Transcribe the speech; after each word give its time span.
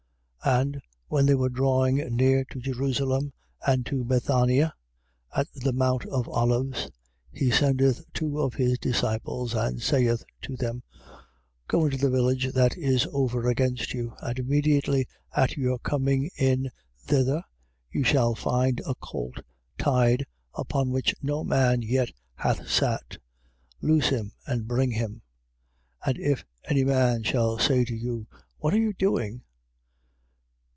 11:1. 0.43 0.57
And 0.61 0.81
when 1.07 1.25
they 1.27 1.35
were 1.35 1.49
drawing 1.49 1.97
near 2.15 2.43
to 2.45 2.59
Jerusalem 2.59 3.31
and 3.67 3.85
to 3.85 4.03
Bethania, 4.03 4.73
at 5.35 5.45
the 5.53 5.71
mount 5.71 6.03
of 6.07 6.27
Olives, 6.27 6.89
he 7.31 7.51
sendeth 7.51 8.03
two 8.11 8.39
of 8.41 8.55
his 8.55 8.79
disciples, 8.79 9.53
11:2. 9.53 9.67
And 9.67 9.81
saith 9.83 10.25
to 10.41 10.55
them: 10.55 10.81
Go 11.67 11.85
into 11.85 11.97
the 11.97 12.09
village 12.09 12.51
that 12.53 12.75
is 12.75 13.05
over 13.13 13.47
against 13.47 13.93
you, 13.93 14.15
and 14.19 14.39
immediately 14.39 15.07
at 15.35 15.57
your 15.57 15.77
coming 15.77 16.31
in 16.39 16.71
thither, 16.97 17.43
you 17.91 18.03
shall 18.03 18.33
find 18.33 18.81
a 18.87 18.95
colt 18.95 19.41
tied, 19.77 20.25
upon 20.55 20.89
which 20.89 21.13
no 21.21 21.43
man 21.43 21.83
yet 21.83 22.09
hath 22.33 22.67
sat. 22.67 23.19
Loose 23.79 24.09
him 24.09 24.31
and 24.47 24.67
bring 24.67 24.89
him. 24.89 25.21
11:3. 26.07 26.07
And 26.07 26.17
if 26.17 26.45
any 26.67 26.83
man 26.83 27.21
shall 27.21 27.59
say 27.59 27.85
to 27.85 27.95
you: 27.95 28.25
What 28.57 28.73
are 28.73 28.79
you 28.81 28.93
doing? 28.93 29.43